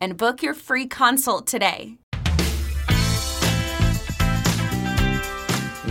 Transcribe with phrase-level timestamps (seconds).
[0.00, 1.98] And book your free consult today.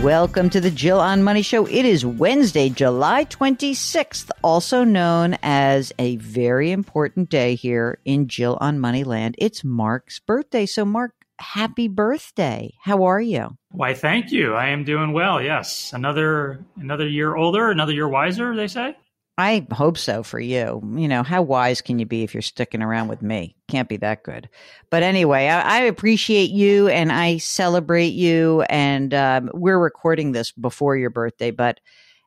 [0.02, 1.66] Welcome to the Jill on Money Show.
[1.66, 8.56] It is Wednesday, July 26th, also known as a very important day here in Jill
[8.62, 9.34] on Money Land.
[9.36, 10.64] It's Mark's birthday.
[10.64, 12.72] So, Mark, happy birthday.
[12.82, 13.58] How are you?
[13.72, 14.54] Why, thank you.
[14.54, 15.42] I am doing well.
[15.42, 15.92] Yes.
[15.92, 18.96] Another another year older, another year wiser, they say.
[19.40, 20.82] I hope so for you.
[20.96, 23.56] You know, how wise can you be if you're sticking around with me?
[23.68, 24.48] Can't be that good.
[24.90, 28.62] But anyway, I, I appreciate you and I celebrate you.
[28.62, 31.80] And um, we're recording this before your birthday, but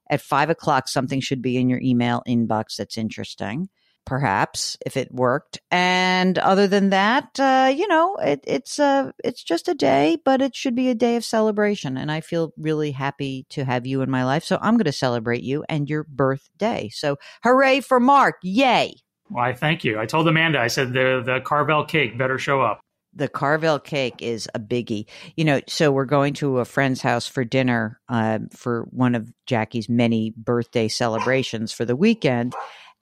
[0.10, 3.70] at five o'clock, something should be in your email inbox that's interesting
[4.06, 5.60] perhaps if it worked.
[5.72, 10.42] And other than that, uh, you know, it, it's uh, it's just a day, but
[10.42, 11.98] it should be a day of celebration.
[11.98, 14.44] And I feel really happy to have you in my life.
[14.44, 16.90] So I'm going to celebrate you and your birthday.
[16.94, 18.36] So hooray for Mark!
[18.44, 18.96] Yay!
[19.30, 20.00] Why, thank you.
[20.00, 22.80] I told Amanda, I said the the Carvel cake better show up.
[23.16, 25.06] The Carvel cake is a biggie.
[25.36, 29.32] You know, so we're going to a friend's house for dinner uh, for one of
[29.46, 32.56] Jackie's many birthday celebrations for the weekend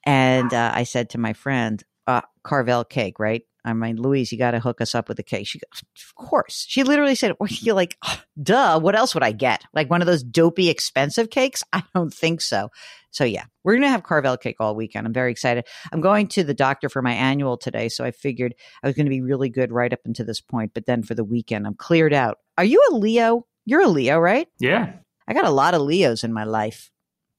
[0.06, 3.44] and uh, I said to my friend, uh, Carvel cake, right?
[3.64, 5.48] I mean, Louise, you got to hook us up with a cake.
[5.48, 6.66] She goes, of course.
[6.68, 9.64] She literally said, well, you're like, oh, duh, what else would I get?
[9.74, 11.64] Like one of those dopey expensive cakes?
[11.72, 12.70] I don't think so.
[13.12, 15.06] So yeah, we're going to have Carvel cake all weekend.
[15.06, 15.68] I'm very excited.
[15.92, 17.90] I'm going to the doctor for my annual today.
[17.90, 20.72] So I figured I was going to be really good right up until this point.
[20.74, 22.38] But then for the weekend, I'm cleared out.
[22.58, 23.46] Are you a Leo?
[23.66, 24.48] You're a Leo, right?
[24.60, 24.94] Yeah.
[25.28, 26.90] I got a lot of Leos in my life.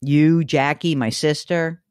[0.01, 1.82] You, Jackie, my sister,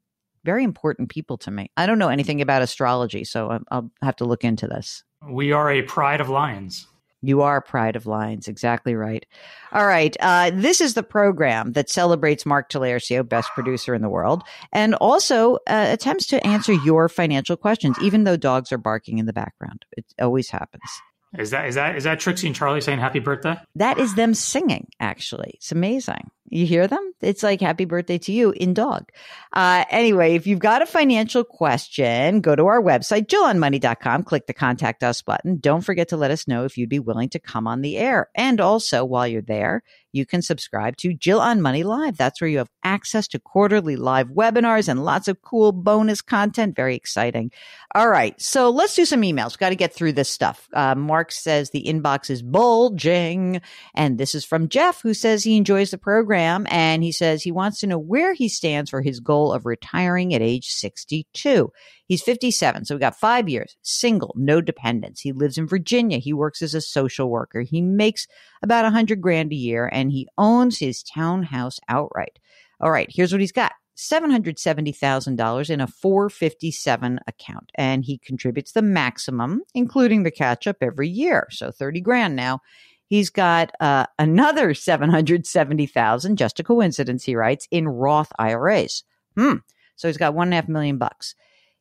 [0.44, 1.70] very important people to me.
[1.76, 5.04] I don't know anything about astrology, so I'll have to look into this.
[5.28, 6.86] We are a pride of lions.
[7.22, 8.48] You are Pride of Lions.
[8.48, 9.24] Exactly right.
[9.70, 10.16] All right.
[10.18, 14.42] Uh, this is the program that celebrates Mark Talercio, best producer in the world,
[14.72, 19.26] and also uh, attempts to answer your financial questions, even though dogs are barking in
[19.26, 19.86] the background.
[19.96, 20.82] It always happens.
[21.38, 23.56] Is that is that is that Trixie and Charlie saying happy birthday?
[23.76, 24.88] That is them singing.
[25.00, 26.30] Actually, it's amazing.
[26.48, 27.12] You hear them?
[27.20, 29.10] It's like happy birthday to you in dog.
[29.52, 34.52] Uh, anyway, if you've got a financial question, go to our website, jillonmoney.com, click the
[34.52, 35.58] contact us button.
[35.58, 38.28] Don't forget to let us know if you'd be willing to come on the air.
[38.34, 39.82] And also, while you're there,
[40.12, 42.18] you can subscribe to Jill on Money Live.
[42.18, 46.76] That's where you have access to quarterly live webinars and lots of cool bonus content.
[46.76, 47.50] Very exciting.
[47.94, 48.38] All right.
[48.40, 49.56] So let's do some emails.
[49.56, 50.68] Got to get through this stuff.
[50.74, 53.62] Uh, Mark says the inbox is bulging.
[53.94, 56.41] And this is from Jeff, who says he enjoys the program.
[56.68, 60.34] And he says he wants to know where he stands for his goal of retiring
[60.34, 61.72] at age 62.
[62.06, 65.20] He's 57, so we got five years, single, no dependents.
[65.20, 66.18] He lives in Virginia.
[66.18, 67.62] He works as a social worker.
[67.62, 68.26] He makes
[68.62, 72.38] about a hundred grand a year and he owns his townhouse outright.
[72.80, 73.72] All right, here's what he's got.
[73.96, 81.08] $770,000 in a 457 account and he contributes the maximum including the catch up every
[81.08, 82.60] year so 30 grand now
[83.12, 89.04] he's got uh, another 770,000 just a coincidence he writes in Roth IRAs
[89.36, 89.56] hmm
[89.96, 91.34] so he's got one and a half million bucks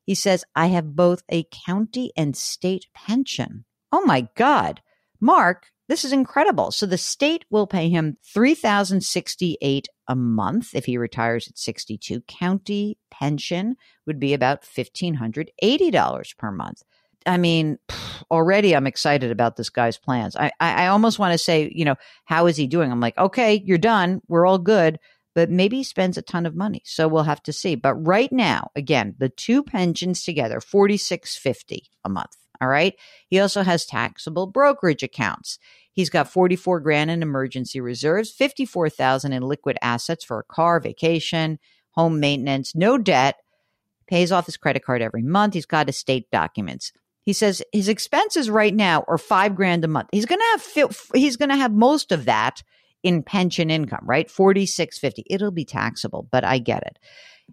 [0.05, 3.65] he says, I have both a county and state pension.
[3.91, 4.81] Oh my God.
[5.19, 6.71] Mark, this is incredible.
[6.71, 12.21] So the state will pay him 3068 a month if he retires at 62.
[12.21, 13.75] County pension
[14.05, 16.83] would be about $1580 per month.
[17.25, 17.77] I mean,
[18.31, 20.35] already I'm excited about this guy's plans.
[20.35, 21.95] I, I, almost want to say, you know,
[22.25, 22.91] how is he doing?
[22.91, 24.21] I'm like, okay, you're done.
[24.27, 24.99] We're all good.
[25.33, 26.81] But maybe he spends a ton of money.
[26.85, 27.75] So we'll have to see.
[27.75, 32.35] But right now, again, the two pensions together, 4650 a month.
[32.59, 32.93] All right.
[33.27, 35.57] He also has taxable brokerage accounts.
[35.93, 41.59] He's got 44 grand in emergency reserves, 54,000 in liquid assets for a car, vacation,
[41.91, 43.37] home maintenance, no debt,
[44.07, 45.53] pays off his credit card every month.
[45.53, 46.91] He's got estate documents.
[47.23, 50.09] He says his expenses right now are five grand a month.
[50.11, 52.63] He's going to have he's going to have most of that
[53.03, 54.29] in pension income, right?
[54.29, 55.23] Forty six fifty.
[55.29, 56.99] It'll be taxable, but I get it.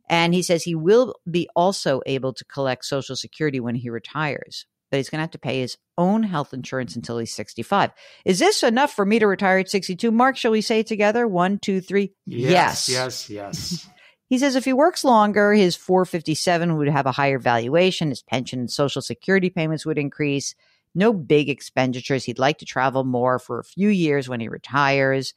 [0.08, 4.66] And he says he will be also able to collect Social Security when he retires,
[4.90, 7.90] but he's going to have to pay his own health insurance until he's 65.
[8.24, 10.10] Is this enough for me to retire at 62?
[10.10, 11.26] Mark, shall we say it together?
[11.26, 12.12] One, two, three.
[12.26, 13.72] Yes, yes, yes.
[13.72, 13.88] yes.
[14.28, 18.60] He says if he works longer, his 457 would have a higher valuation, his pension
[18.60, 20.54] and social security payments would increase.
[20.94, 22.24] No big expenditures.
[22.24, 25.32] He'd like to travel more for a few years when he retires.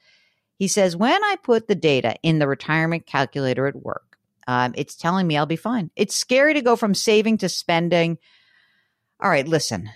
[0.57, 4.17] He says, when I put the data in the retirement calculator at work,
[4.47, 5.89] um, it's telling me I'll be fine.
[5.95, 8.17] It's scary to go from saving to spending.
[9.21, 9.89] All right, listen,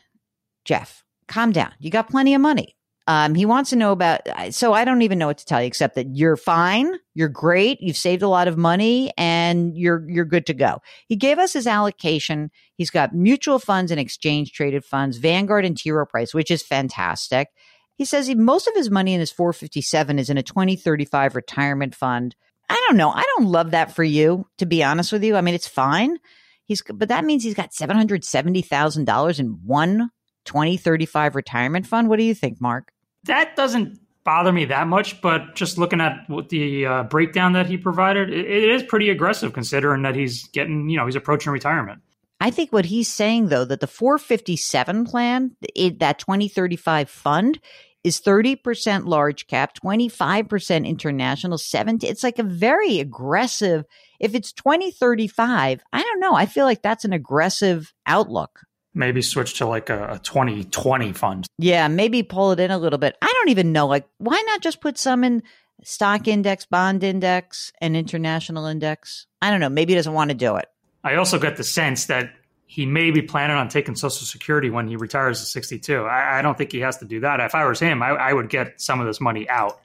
[0.64, 1.74] Jeff, calm down.
[1.80, 2.75] You got plenty of money.
[3.08, 5.68] Um, he wants to know about, so I don't even know what to tell you
[5.68, 10.26] except that you're fine, you're great, you've saved a lot of money, and you're you're
[10.26, 10.82] good to go.
[11.08, 12.50] He gave us his allocation.
[12.78, 15.92] He's got mutual funds and exchange traded funds, Vanguard and T.
[15.92, 17.50] Rowe Price, which is fantastic.
[17.96, 21.94] He says he, most of his money in his 457 is in a 2035 retirement
[21.94, 22.36] fund.
[22.68, 23.12] I don't know.
[23.12, 25.36] I don't love that for you, to be honest with you.
[25.36, 26.18] I mean, it's fine.
[26.66, 30.10] He's, but that means he's got $770,000 in one
[30.46, 32.10] 2035 retirement fund.
[32.10, 32.92] What do you think, Mark?
[33.26, 37.68] That doesn't bother me that much, but just looking at what the uh, breakdown that
[37.68, 41.54] he provided, it, it is pretty aggressive considering that he's getting, you know, he's approaching
[41.54, 42.02] retirement.
[42.42, 47.60] I think what he's saying though that the 457 plan, it, that 2035 fund
[48.04, 53.86] is 30% large cap, 25% international, 70 it's like a very aggressive
[54.20, 58.62] if it's 2035, I don't know, I feel like that's an aggressive outlook
[58.96, 61.48] maybe switch to like a, a 2020 fund.
[61.58, 63.18] Yeah, maybe pull it in a little bit.
[63.22, 63.88] I don't even know.
[63.88, 65.44] Like, why not just put some in
[65.84, 69.28] stock index, bond index, and international index?
[69.42, 69.70] I don't know.
[69.70, 70.68] Maybe he doesn't want to do it.
[71.04, 72.32] I also get the sense that
[72.66, 76.04] he may be planning on taking Social Security when he retires at 62.
[76.04, 77.40] I, I don't think he has to do that.
[77.40, 79.80] If I was him, I, I would get some of this money out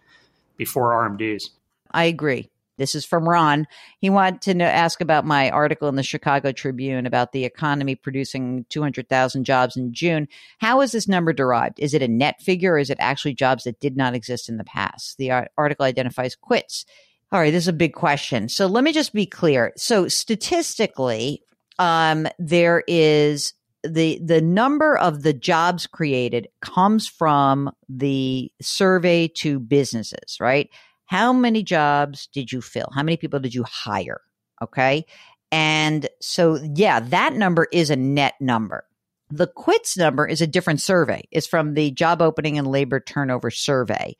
[0.57, 1.51] before RMDs.
[1.91, 2.49] I agree.
[2.79, 3.67] This is from Ron.
[4.01, 7.95] He wanted to know, ask about my article in the Chicago Tribune about the economy
[7.95, 10.29] producing 200,000 jobs in June.
[10.59, 11.79] How is this number derived?
[11.79, 14.57] Is it a net figure or is it actually jobs that did not exist in
[14.57, 15.19] the past?
[15.19, 16.87] The article identifies quits.
[17.33, 18.49] All right, this is a big question.
[18.49, 19.73] So let me just be clear.
[19.77, 21.43] So statistically,
[21.79, 29.59] um, there is the the number of the jobs created comes from the survey to
[29.59, 30.69] businesses, right?
[31.11, 32.89] How many jobs did you fill?
[32.95, 34.21] How many people did you hire?
[34.63, 35.07] Okay.
[35.51, 38.85] And so, yeah, that number is a net number.
[39.29, 41.27] The quits number is a different survey.
[41.33, 44.17] It's from the job opening and labor turnover survey.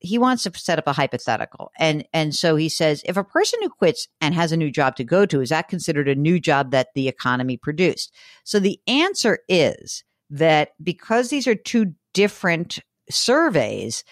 [0.00, 1.70] He wants to set up a hypothetical.
[1.78, 4.96] And, and so he says, if a person who quits and has a new job
[4.96, 8.12] to go to, is that considered a new job that the economy produced?
[8.42, 14.02] So the answer is that because these are two different surveys,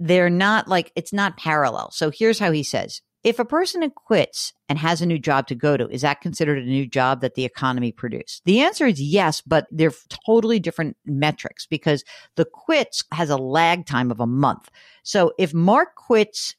[0.00, 1.90] they're not like it's not parallel.
[1.92, 5.54] So here's how he says if a person quits and has a new job to
[5.54, 8.42] go to, is that considered a new job that the economy produced?
[8.44, 9.94] The answer is yes, but they're
[10.26, 12.04] totally different metrics because
[12.36, 14.68] the quits has a lag time of a month.
[15.04, 16.54] So if Mark quits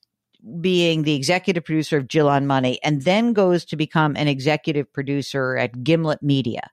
[0.60, 4.92] being the executive producer of Jill on Money and then goes to become an executive
[4.92, 6.72] producer at Gimlet Media,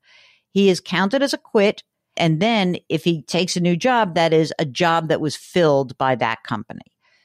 [0.53, 1.83] he is counted as a quit
[2.16, 5.97] and then if he takes a new job, that is a job that was filled
[5.99, 6.81] by that company.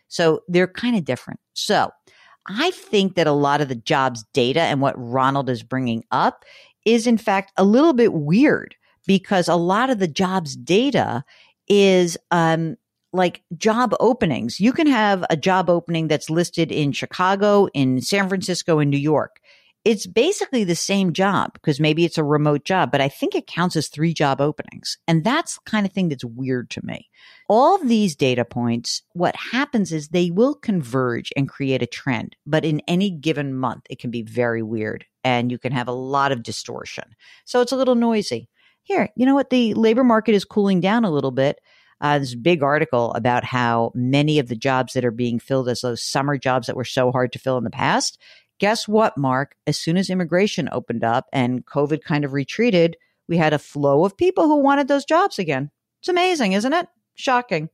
[0.08, 1.40] So they're kind of different.
[1.54, 1.92] So
[2.48, 6.46] I think that a lot of the jobs data and what Ronald is bringing up
[6.86, 8.76] is in fact a little bit weird
[9.06, 11.24] because a lot of the jobs data
[11.68, 12.78] is, um,
[13.14, 14.60] like job openings.
[14.60, 18.98] You can have a job opening that's listed in Chicago, in San Francisco, in New
[18.98, 19.40] York
[19.88, 23.48] it's basically the same job because maybe it's a remote job, but I think it
[23.48, 24.98] counts as three job openings.
[25.08, 27.10] And that's the kind of thing that's weird to me.
[27.48, 32.36] All of these data points, what happens is they will converge and create a trend,
[32.46, 35.94] but in any given month, it can be very weird and you can have a
[35.94, 37.06] lot of distortion.
[37.46, 38.50] So it's a little noisy.
[38.84, 39.52] Here, you know what?
[39.52, 41.62] The labor market is cooling down a little bit.
[42.02, 45.80] Uh, this big article about how many of the jobs that are being filled as
[45.82, 48.20] those summer jobs that were so hard to fill in the past
[48.60, 49.56] Guess what, Mark?
[49.66, 52.98] As soon as immigration opened up and COVID kind of retreated,
[53.28, 55.70] we had a flow of people who wanted those jobs again.
[56.00, 56.88] It's amazing, isn't it?
[57.16, 57.70] Shocking.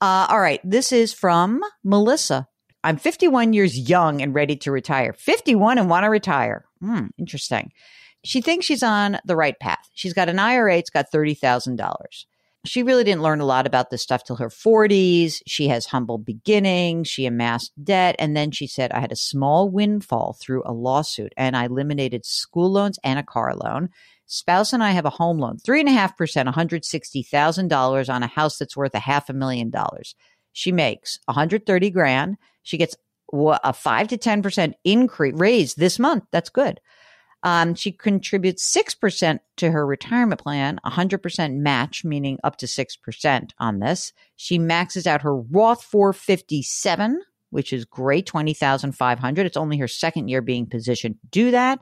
[0.00, 0.60] Uh, all right.
[0.64, 2.48] This is from Melissa.
[2.82, 5.12] I'm 51 years young and ready to retire.
[5.12, 6.66] 51 and want to retire.
[6.80, 7.72] Hmm, interesting.
[8.24, 9.88] She thinks she's on the right path.
[9.94, 10.76] She's got an IRA.
[10.76, 11.78] It's got $30,000
[12.64, 15.42] she really didn't learn a lot about this stuff till her 40s.
[15.46, 17.08] She has humble beginnings.
[17.08, 18.16] She amassed debt.
[18.18, 22.24] And then she said, I had a small windfall through a lawsuit and I eliminated
[22.24, 23.90] school loans and a car loan.
[24.26, 29.00] Spouse and I have a home loan, 3.5%, $160,000 on a house that's worth a
[29.00, 30.14] half a million dollars.
[30.52, 32.36] She makes 130 grand.
[32.62, 32.96] She gets
[33.32, 36.24] a 5 to 10% increase raise this month.
[36.30, 36.80] That's good.
[37.44, 43.78] Um, she contributes 6% to her retirement plan, 100% match, meaning up to 6% on
[43.80, 44.14] this.
[44.34, 47.20] She maxes out her Roth 457,
[47.50, 49.46] which is great, 20,500.
[49.46, 51.80] It's only her second year being positioned to do that.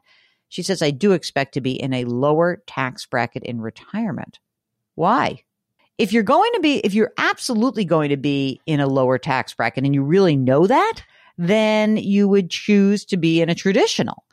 [0.48, 4.40] She says, I do expect to be in a lower tax bracket in retirement.
[4.96, 5.44] Why?
[5.96, 9.54] If you're going to be, if you're absolutely going to be in a lower tax
[9.54, 11.04] bracket and you really know that,
[11.38, 14.24] then you would choose to be in a traditional.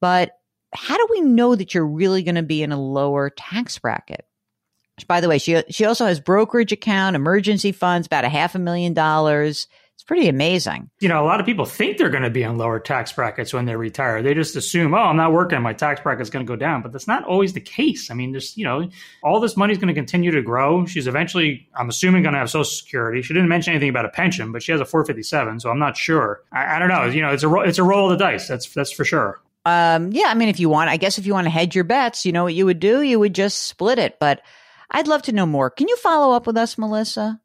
[0.00, 0.40] But
[0.74, 4.26] how do we know that you're really going to be in a lower tax bracket?
[5.06, 8.58] By the way, she she also has brokerage account, emergency funds, about a half a
[8.58, 9.66] million dollars.
[9.94, 10.90] It's pretty amazing.
[11.00, 13.52] You know, a lot of people think they're going to be in lower tax brackets
[13.52, 14.20] when they retire.
[14.20, 16.82] They just assume, oh, I'm not working, my tax bracket's going to go down.
[16.82, 18.10] But that's not always the case.
[18.10, 18.88] I mean, there's, you know,
[19.22, 20.86] all this money is going to continue to grow.
[20.86, 23.22] She's eventually, I'm assuming, going to have Social Security.
[23.22, 25.96] She didn't mention anything about a pension, but she has a 457, so I'm not
[25.96, 26.42] sure.
[26.52, 27.04] I, I don't know.
[27.04, 28.48] You know, it's a it's a roll of the dice.
[28.48, 29.40] That's that's for sure.
[29.64, 31.84] Um, yeah, I mean, if you want, I guess if you want to hedge your
[31.84, 33.02] bets, you know what you would do?
[33.02, 34.18] You would just split it.
[34.18, 34.42] But
[34.90, 35.70] I'd love to know more.
[35.70, 37.40] Can you follow up with us, Melissa?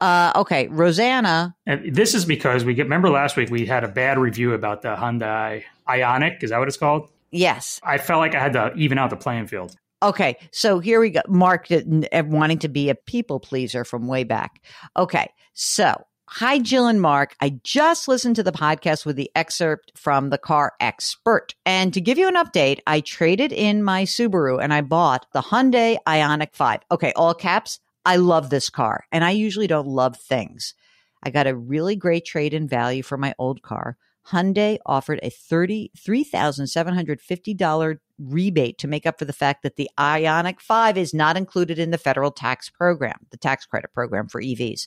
[0.00, 1.54] Uh, okay, Rosanna.
[1.66, 2.84] And this is because we get.
[2.84, 6.42] Remember last week we had a bad review about the Hyundai Ioniq.
[6.42, 7.08] Is that what it's called?
[7.30, 7.80] Yes.
[7.82, 9.76] I felt like I had to even out the playing field.
[10.02, 11.20] Okay, so here we go.
[11.28, 14.62] Mark wanting to be a people pleaser from way back.
[14.96, 15.94] Okay, so
[16.34, 17.34] Hi, Jill and Mark.
[17.40, 21.56] I just listened to the podcast with the excerpt from the car expert.
[21.66, 25.42] And to give you an update, I traded in my Subaru and I bought the
[25.42, 26.82] Hyundai Ioniq 5.
[26.92, 27.80] Okay, all caps.
[28.04, 30.74] I love this car and I usually don't love things.
[31.20, 33.96] I got a really great trade in value for my old car.
[34.28, 40.96] Hyundai offered a $33,750 rebate to make up for the fact that the Ioniq 5
[40.96, 44.86] is not included in the federal tax program, the tax credit program for EVs.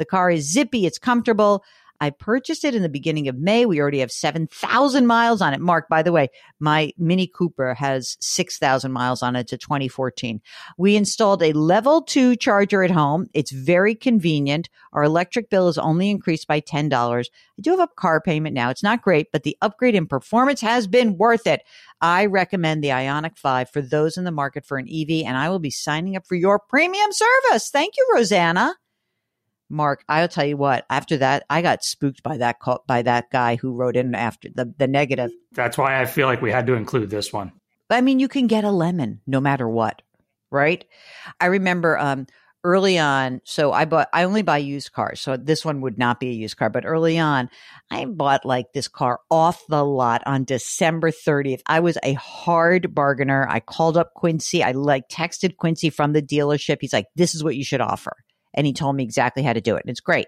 [0.00, 1.62] The car is zippy, it's comfortable.
[2.00, 3.66] I purchased it in the beginning of May.
[3.66, 5.60] We already have 7,000 miles on it.
[5.60, 10.40] Mark, by the way, my Mini Cooper has 6,000 miles on it to 2014.
[10.78, 13.26] We installed a level two charger at home.
[13.34, 14.70] It's very convenient.
[14.94, 16.90] Our electric bill is only increased by $10.
[16.90, 17.24] I
[17.60, 18.70] do have a car payment now.
[18.70, 21.60] It's not great, but the upgrade in performance has been worth it.
[22.00, 25.50] I recommend the Ioniq 5 for those in the market for an EV, and I
[25.50, 27.68] will be signing up for your premium service.
[27.68, 28.72] Thank you, Rosanna.
[29.70, 30.84] Mark, I'll tell you what.
[30.90, 34.48] After that, I got spooked by that call, by that guy who wrote in after
[34.52, 35.30] the the negative.
[35.52, 37.52] That's why I feel like we had to include this one.
[37.88, 40.02] I mean, you can get a lemon no matter what,
[40.50, 40.84] right?
[41.40, 42.26] I remember um,
[42.64, 43.40] early on.
[43.44, 44.08] So I bought.
[44.12, 46.70] I only buy used cars, so this one would not be a used car.
[46.70, 47.48] But early on,
[47.90, 51.62] I bought like this car off the lot on December 30th.
[51.66, 53.46] I was a hard bargainer.
[53.48, 54.62] I called up Quincy.
[54.62, 56.78] I like texted Quincy from the dealership.
[56.80, 58.16] He's like, "This is what you should offer."
[58.54, 59.82] And he told me exactly how to do it.
[59.84, 60.26] And it's great.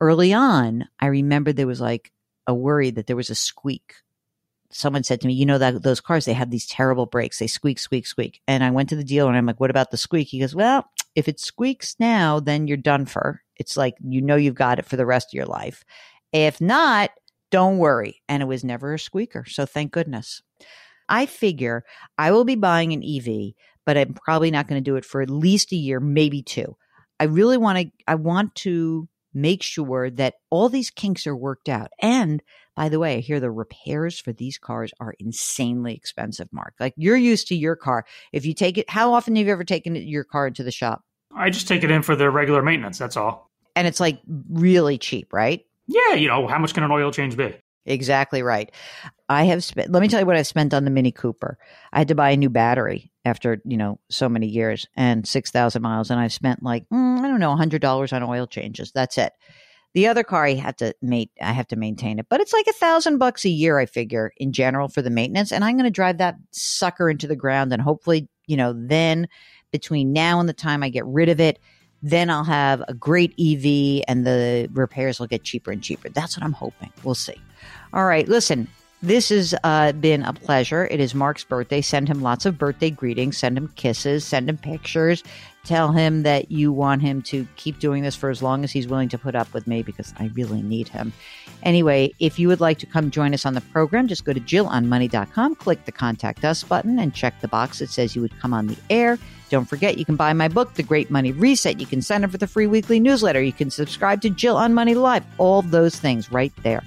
[0.00, 2.12] Early on, I remember there was like
[2.46, 3.94] a worry that there was a squeak.
[4.70, 7.38] Someone said to me, you know, that those cars, they have these terrible brakes.
[7.38, 8.40] They squeak, squeak, squeak.
[8.46, 10.28] And I went to the dealer and I'm like, what about the squeak?
[10.28, 10.84] He goes, well,
[11.14, 13.42] if it squeaks now, then you're done for.
[13.56, 15.84] It's like, you know, you've got it for the rest of your life.
[16.32, 17.10] If not,
[17.50, 18.22] don't worry.
[18.28, 19.44] And it was never a squeaker.
[19.46, 20.42] So thank goodness.
[21.08, 21.84] I figure
[22.18, 25.22] I will be buying an EV, but I'm probably not going to do it for
[25.22, 26.76] at least a year, maybe two.
[27.18, 31.68] I really want to, I want to make sure that all these kinks are worked
[31.68, 31.90] out.
[32.00, 32.42] And
[32.74, 36.74] by the way, I hear the repairs for these cars are insanely expensive, Mark.
[36.80, 38.06] Like you're used to your car.
[38.32, 41.02] If you take it, how often have you ever taken your car into the shop?
[41.34, 42.98] I just take it in for the regular maintenance.
[42.98, 43.50] That's all.
[43.74, 44.20] And it's like
[44.50, 45.64] really cheap, right?
[45.86, 46.14] Yeah.
[46.14, 47.54] You know, how much can an oil change be?
[47.86, 48.70] Exactly right.
[49.28, 51.58] I have spent, let me tell you what I've spent on the Mini Cooper.
[51.92, 55.82] I had to buy a new battery after, you know, so many years and 6,000
[55.82, 56.10] miles.
[56.10, 58.92] And I've spent like, mm, I don't know, $100 on oil changes.
[58.92, 59.32] That's it.
[59.94, 62.66] The other car I had to mate, I have to maintain it, but it's like
[62.66, 65.50] a thousand bucks a year, I figure, in general for the maintenance.
[65.50, 69.26] And I'm going to drive that sucker into the ground and hopefully, you know, then
[69.72, 71.58] between now and the time I get rid of it,
[72.02, 76.08] then I'll have a great EV and the repairs will get cheaper and cheaper.
[76.10, 76.92] That's what I'm hoping.
[77.02, 77.40] We'll see.
[77.92, 78.28] All right.
[78.28, 78.68] Listen,
[79.02, 80.86] This has uh, been a pleasure.
[80.90, 81.82] It is Mark's birthday.
[81.82, 83.36] Send him lots of birthday greetings.
[83.36, 84.24] Send him kisses.
[84.24, 85.22] Send him pictures.
[85.64, 88.88] Tell him that you want him to keep doing this for as long as he's
[88.88, 91.12] willing to put up with me because I really need him.
[91.62, 94.40] Anyway, if you would like to come join us on the program, just go to
[94.40, 98.54] jillonmoney.com, click the contact us button, and check the box that says you would come
[98.54, 99.18] on the air.
[99.50, 101.78] Don't forget, you can buy my book, The Great Money Reset.
[101.78, 103.42] You can sign up for the free weekly newsletter.
[103.42, 105.24] You can subscribe to Jill on Money Live.
[105.38, 106.82] All those things right there.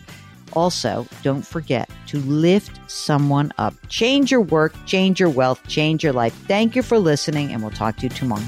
[0.53, 3.73] Also, don't forget to lift someone up.
[3.87, 6.33] Change your work, change your wealth, change your life.
[6.47, 8.43] Thank you for listening, and we'll talk to you tomorrow.